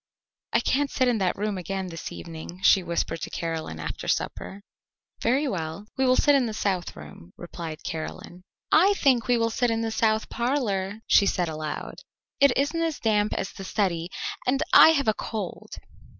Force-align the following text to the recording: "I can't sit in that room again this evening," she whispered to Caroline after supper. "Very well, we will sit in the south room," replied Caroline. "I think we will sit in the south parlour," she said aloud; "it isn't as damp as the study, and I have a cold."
"I 0.51 0.61
can't 0.61 0.89
sit 0.89 1.07
in 1.07 1.19
that 1.19 1.37
room 1.37 1.59
again 1.59 1.89
this 1.89 2.11
evening," 2.11 2.59
she 2.63 2.81
whispered 2.81 3.21
to 3.21 3.29
Caroline 3.29 3.79
after 3.79 4.07
supper. 4.07 4.63
"Very 5.21 5.47
well, 5.47 5.85
we 5.95 6.07
will 6.07 6.15
sit 6.15 6.33
in 6.33 6.47
the 6.47 6.55
south 6.55 6.95
room," 6.95 7.33
replied 7.37 7.83
Caroline. 7.83 8.41
"I 8.71 8.93
think 8.95 9.27
we 9.27 9.37
will 9.37 9.51
sit 9.51 9.69
in 9.69 9.81
the 9.81 9.91
south 9.91 10.27
parlour," 10.27 11.01
she 11.05 11.27
said 11.27 11.49
aloud; 11.49 11.99
"it 12.39 12.51
isn't 12.57 12.81
as 12.81 12.99
damp 12.99 13.35
as 13.35 13.51
the 13.51 13.63
study, 13.63 14.09
and 14.47 14.63
I 14.73 14.89
have 14.93 15.07
a 15.07 15.13
cold." 15.13 15.75